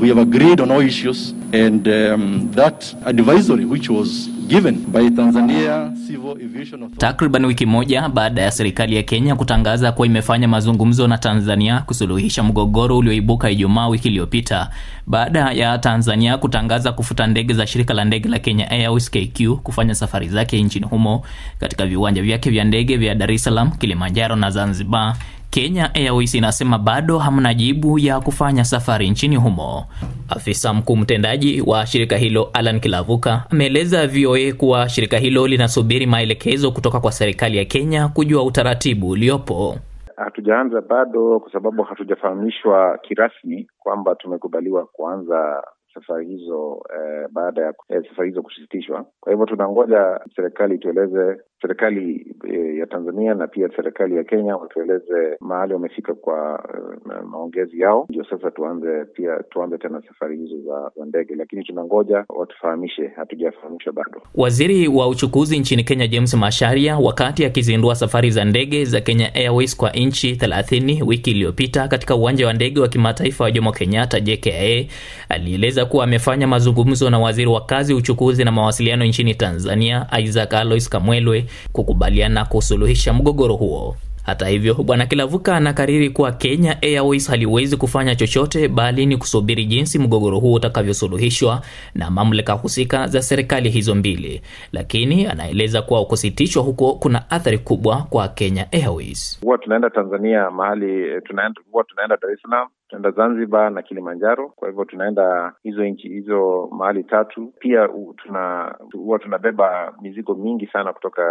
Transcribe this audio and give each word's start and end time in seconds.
we 0.00 0.08
have 0.08 0.18
agreed 0.18 0.60
on 0.60 0.70
all 0.70 0.80
issues 0.80 1.34
and 1.52 1.88
um, 1.88 2.50
that 2.54 2.94
advisory 3.04 3.64
which 3.64 3.88
was 3.90 4.28
given 4.48 4.84
by 4.92 5.08
Tanzania 5.10 5.94
Civil 6.06 6.32
Aviation 6.40 6.82
Authority. 6.82 6.98
Takriban 6.98 7.44
wiki 7.44 7.66
moja 7.66 8.08
baada 8.08 8.42
ya 8.42 8.50
serikali 8.50 8.96
ya 8.96 9.02
Kenya 9.02 9.36
kutangaza 9.36 9.92
kuwa 9.92 10.06
imefanya 10.06 10.48
mazungumzo 10.48 11.08
na 11.08 11.18
Tanzania 11.18 11.80
kusuluhisha 11.80 12.42
mgogoro 12.42 12.98
ulioibuka 12.98 13.50
Ijumaa 13.50 13.88
wiki 13.88 14.08
iliyopita, 14.08 14.70
baada 15.06 15.52
ya 15.52 15.78
Tanzania 15.78 16.38
kutangaza 16.38 16.92
kufuta 16.92 17.26
ndege 17.26 17.54
za 17.54 17.66
shirika 17.66 17.94
la 17.94 18.04
ndege 18.04 18.28
la 18.28 18.38
Kenya 18.38 18.70
Airways 18.70 19.10
KQ 19.10 19.56
kufanya 19.62 19.94
safari 19.94 20.28
zake 20.28 20.62
nchini 20.62 20.86
humo 20.86 21.22
katika 21.60 21.86
viwanja 21.86 22.22
vyake 22.22 22.50
vya 22.50 22.64
ndege 22.64 22.96
vya 22.96 23.14
Dar 23.14 23.30
es 23.30 23.44
Salaam, 23.44 23.70
Kilimanjaro 23.70 24.36
na 24.36 24.50
Zanzibar. 24.50 25.16
Kenya 25.50 25.94
Airways 25.94 26.34
inasema 26.34 26.78
bado 26.78 27.18
hamna 27.18 27.54
jibu 27.54 27.98
ya 27.98 28.20
kufanya 28.20 28.64
safari 28.64 29.10
nchini 29.10 29.36
humo. 29.36 29.84
Afisa 30.28 30.74
mkuu 30.74 30.96
mtendaji 30.96 31.60
wa 31.66 31.86
shirika 31.86 32.16
hilo 32.16 32.50
Alan 32.52 32.80
Kilavuka 32.80 33.44
ameeleza 33.50 34.06
VOA 34.06 34.52
kuwa 34.52 34.88
shirika 34.88 35.18
hilo 35.18 35.46
linasubiri 35.46 36.06
maelekezo 36.06 36.72
kutoka 36.72 37.00
kwa 37.00 37.12
serikali 37.12 37.58
ya 37.58 37.64
Kenya 37.64 38.08
kujua 38.08 38.42
utaratibu 38.44 39.08
uliopo. 39.10 39.76
Hatujaanza 40.16 40.80
bado 40.80 41.40
kwa 41.40 41.52
sababu 41.52 41.82
hatujafahamishwa 41.82 42.98
kirasmi 43.02 43.66
kwamba 43.78 44.14
tumekubaliwa 44.14 44.86
kuanza 44.86 45.62
safari 45.94 46.26
hizo 46.26 46.82
eh, 46.96 47.28
baada 47.32 47.62
ya 47.62 47.74
eh, 47.88 48.02
safari 48.08 48.28
hizo 48.28 48.42
kusitishwa. 48.42 49.06
Kwa 49.20 49.32
hivyo 49.32 49.46
tunangoja 49.46 50.20
serikali 50.36 50.74
itueleze, 50.74 51.40
serikali 51.62 52.34
eh, 52.48 52.78
ya 52.78 52.86
Tanzania 52.86 53.34
na 53.34 53.46
pia 53.46 53.68
serikali 53.76 54.16
ya 54.16 54.24
Kenya 54.24 54.56
watueleze 54.56 55.36
mahali 55.40 55.72
wamefika 55.74 56.14
kwa 56.14 56.64
eh, 57.10 57.22
maongezi 57.24 57.80
yao, 57.80 58.06
ndio 58.10 58.24
sasa 58.24 58.50
tuanze 58.50 59.04
pia 59.04 59.42
tuanze 59.50 59.78
tena 59.78 60.02
safari 60.08 60.36
hizo 60.36 60.56
za, 60.62 60.90
za 60.96 61.04
ndege, 61.04 61.34
lakini 61.34 61.64
tunangoja 61.64 62.24
watufahamishe, 62.28 63.06
hatujafahamishwa 63.16 63.92
bado. 63.92 64.22
Waziri 64.34 64.88
wa 64.88 65.08
uchukuzi 65.08 65.58
nchini 65.58 65.84
Kenya 65.84 66.06
James 66.06 66.34
Masharia, 66.34 66.98
wakati 66.98 67.44
akizindua 67.44 67.94
safari 67.94 68.30
za 68.30 68.44
ndege 68.44 68.84
za 68.84 69.00
Kenya 69.00 69.34
Airways 69.34 69.76
kwa 69.76 69.90
nchi 69.90 70.34
30 70.34 71.02
wiki 71.08 71.30
iliyopita 71.30 71.88
katika 71.88 72.16
uwanja 72.16 72.46
wa 72.46 72.52
ndege 72.52 72.80
wa 72.80 72.88
kimataifa 72.88 73.44
wa 73.44 73.50
Jomo 73.50 73.72
Kenyatta 73.72 74.20
JKA, 74.20 74.86
alieleza 75.28 75.84
kuwa 75.88 76.04
amefanya 76.04 76.46
mazungumzo 76.46 77.10
na 77.10 77.18
waziri 77.18 77.46
wa 77.46 77.60
kazi, 77.64 77.94
uchukuzi 77.94 78.44
na 78.44 78.52
mawasiliano 78.52 79.04
nchini 79.04 79.34
Tanzania 79.34 80.06
Isaac 80.18 80.54
Alois 80.54 80.88
Kamwelwe 80.88 81.44
kukubaliana 81.72 82.44
kusuluhisha 82.44 83.12
mgogoro 83.12 83.54
huo. 83.56 83.96
Hata 84.28 84.46
hivyo, 84.48 84.74
bwana 84.74 85.06
Kilavuka 85.06 85.56
anakariri 85.56 86.10
kuwa 86.10 86.32
Kenya 86.32 86.82
Airways 86.82 87.30
haliwezi 87.30 87.76
kufanya 87.76 88.14
chochote 88.14 88.68
bali 88.68 89.06
ni 89.06 89.16
kusubiri 89.16 89.64
jinsi 89.64 89.98
mgogoro 89.98 90.38
huo 90.38 90.54
utakavyosuluhishwa 90.54 91.60
na 91.94 92.10
mamlaka 92.10 92.52
husika 92.52 93.06
za 93.06 93.22
serikali 93.22 93.70
hizo 93.70 93.94
mbili, 93.94 94.42
lakini 94.72 95.26
anaeleza 95.26 95.82
kuwa 95.82 96.04
kusitishwa 96.04 96.62
huko 96.62 96.94
kuna 96.94 97.30
athari 97.30 97.58
kubwa 97.58 97.96
kwa 98.10 98.28
Kenya 98.28 98.72
Airways. 98.72 99.40
Huwa 99.42 99.58
tunaenda 99.58 99.90
Tanzania 99.90 100.50
mahali 100.50 101.20
tunaenda, 101.20 101.60
huwa 101.70 101.84
tunaenda 101.84 102.16
Dar 102.22 102.30
es 102.30 102.40
Salaam 102.42 102.68
tunaenda 102.88 103.10
Zanzibar 103.10 103.70
na 103.70 103.82
Kilimanjaro. 103.82 104.48
Kwa 104.56 104.68
hivyo 104.68 104.84
tunaenda 104.84 105.52
hizo 105.62 105.84
nchi 105.84 106.08
hizo 106.08 106.68
mahali 106.72 107.04
tatu. 107.04 107.52
Pia 107.58 107.88
tuna 108.22 108.74
tunabeba 109.22 109.94
mizigo 110.02 110.34
mingi 110.34 110.66
sana 110.66 110.92
kutoka 110.92 111.22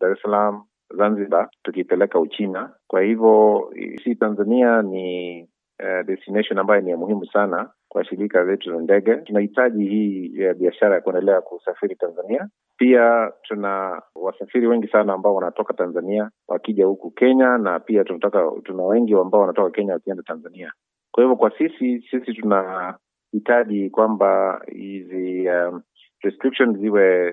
Dar 0.00 0.12
es 0.12 0.18
Salaam 0.22 0.62
Zanzibar 0.96 1.48
tukipeleka 1.62 2.20
Uchina. 2.20 2.70
Kwa 2.86 3.02
hivyo 3.02 3.64
si 4.04 4.14
Tanzania 4.14 4.82
ni 4.82 5.42
uh, 5.82 6.06
destination 6.06 6.58
ambayo 6.58 6.80
ni 6.80 6.90
ya 6.90 6.96
muhimu 6.96 7.26
sana 7.26 7.70
kwa 7.88 8.04
shirika 8.04 8.44
letu 8.44 8.70
la 8.70 8.80
ndege. 8.80 9.16
Tunahitaji 9.16 9.84
hii 9.88 10.30
ya 10.34 10.54
biashara 10.54 10.94
ya 10.94 11.00
kuendelea 11.00 11.40
kusafiri 11.40 11.96
Tanzania. 11.96 12.48
Pia 12.76 13.32
tuna 13.42 14.02
wasafiri 14.14 14.66
wengi 14.66 14.88
sana 14.88 15.12
ambao 15.12 15.34
wanatoka 15.34 15.74
Tanzania 15.74 16.30
wakija 16.48 16.86
huku 16.86 17.10
Kenya, 17.10 17.58
na 17.58 17.80
pia 17.80 18.04
tunataka 18.04 18.50
tuna 18.64 18.82
wengi 18.82 19.14
ambao 19.14 19.40
wanatoka 19.40 19.70
Kenya 19.70 19.92
wakienda 19.92 20.22
Tanzania. 20.22 20.72
Kwa 21.12 21.22
hivyo 21.22 21.36
kwa 21.36 21.58
sisi 21.58 22.00
sisi 22.10 22.34
tunahitaji 22.34 23.90
kwamba 23.90 24.62
hizi 24.72 25.48
um, 25.48 25.82
restrictions 26.22 26.78
ziwe 26.78 27.32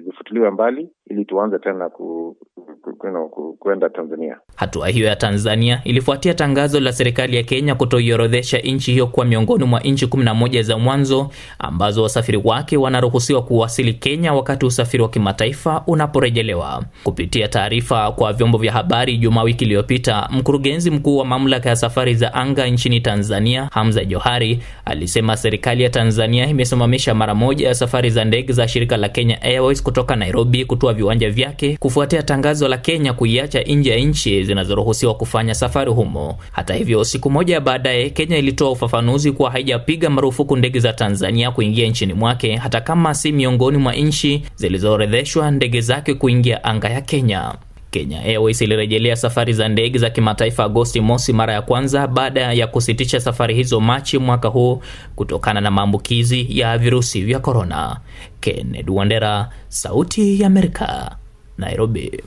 zifutiliwe 0.00 0.50
mbali 0.50 0.90
ili 1.06 1.24
tuanze 1.24 1.58
tena 1.58 1.88
ku, 1.88 2.36
ku, 2.82 2.93
ku, 3.30 3.58
Tanzania. 3.94 4.36
Hatua 4.56 4.88
hiyo 4.88 5.06
ya 5.06 5.16
Tanzania 5.16 5.80
ilifuatia 5.84 6.34
tangazo 6.34 6.80
la 6.80 6.92
serikali 6.92 7.36
ya 7.36 7.42
Kenya 7.42 7.74
kutoiorodhesha 7.74 8.58
nchi 8.58 8.92
hiyo 8.92 9.06
kuwa 9.06 9.26
miongoni 9.26 9.64
mwa 9.64 9.80
nchi 9.80 10.06
11 10.06 10.62
za 10.62 10.78
mwanzo 10.78 11.30
ambazo 11.58 12.02
wasafiri 12.02 12.40
wake 12.44 12.76
wanaruhusiwa 12.76 13.42
kuwasili 13.42 13.94
Kenya 13.94 14.32
wakati 14.32 14.66
usafiri 14.66 15.02
wa 15.02 15.08
kimataifa 15.08 15.82
unaporejelewa. 15.86 16.84
Kupitia 17.04 17.48
taarifa 17.48 18.12
kwa 18.12 18.32
vyombo 18.32 18.58
vya 18.58 18.72
habari 18.72 19.16
Jumaa 19.18 19.42
wiki 19.42 19.64
iliyopita, 19.64 20.28
mkurugenzi 20.32 20.90
mkuu 20.90 21.16
wa 21.16 21.24
mamlaka 21.24 21.68
ya 21.68 21.76
safari 21.76 22.14
za 22.14 22.34
anga 22.34 22.66
nchini 22.66 23.00
Tanzania 23.00 23.68
Hamza 23.72 24.04
Johari 24.04 24.62
alisema 24.84 25.36
serikali 25.36 25.82
ya 25.82 25.90
Tanzania 25.90 26.46
imesimamisha 26.48 27.14
mara 27.14 27.34
moja 27.34 27.68
ya 27.68 27.74
safari 27.74 28.10
za 28.10 28.24
ndege 28.24 28.52
za 28.52 28.68
shirika 28.68 28.96
la 28.96 29.08
Kenya 29.08 29.42
Airways 29.42 29.82
kutoka 29.82 30.16
Nairobi 30.16 30.64
kutoa 30.64 30.92
viwanja 30.92 31.30
vyake 31.30 31.76
kufuatia 31.80 32.22
tangazo 32.22 32.68
la 32.68 32.78
Kenya 32.94 33.12
kuiacha 33.12 33.62
nje 33.62 33.90
ya 33.90 33.96
nchi 33.98 34.44
zinazoruhusiwa 34.44 35.14
kufanya 35.14 35.54
safari 35.54 35.90
humo. 35.90 36.38
Hata 36.52 36.74
hivyo, 36.74 37.04
siku 37.04 37.30
moja 37.30 37.60
baadaye, 37.60 38.10
Kenya 38.10 38.36
ilitoa 38.36 38.70
ufafanuzi 38.70 39.32
kuwa 39.32 39.50
haijapiga 39.50 40.10
marufuku 40.10 40.56
ndege 40.56 40.80
za 40.80 40.92
Tanzania 40.92 41.50
kuingia 41.50 41.88
nchini 41.88 42.12
mwake, 42.14 42.56
hata 42.56 42.80
kama 42.80 43.14
si 43.14 43.32
miongoni 43.32 43.78
mwa 43.78 43.94
nchi 43.94 44.42
zilizoorodheshwa 44.56 45.50
ndege 45.50 45.80
zake 45.80 46.14
kuingia 46.14 46.64
anga 46.64 46.88
ya 46.88 47.00
Kenya. 47.00 47.54
Kenya 47.90 48.20
Airways 48.22 48.60
ilirejelea 48.60 49.16
safari 49.16 49.52
za 49.52 49.68
ndege 49.68 49.98
za 49.98 50.10
kimataifa 50.10 50.64
Agosti 50.64 51.00
mosi 51.00 51.32
mara 51.32 51.52
ya 51.52 51.62
kwanza 51.62 52.06
baada 52.06 52.52
ya 52.52 52.66
kusitisha 52.66 53.20
safari 53.20 53.54
hizo 53.54 53.80
Machi 53.80 54.18
mwaka 54.18 54.48
huu 54.48 54.82
kutokana 55.16 55.60
na 55.60 55.70
maambukizi 55.70 56.46
ya 56.58 56.78
virusi 56.78 57.20
vya 57.22 57.38
korona. 57.38 57.96
Kennedy 58.40 58.90
Wandera, 58.90 59.48
Sauti 59.68 60.40
ya 60.40 60.46
Amerika, 60.46 61.16
Nairobi. 61.58 62.20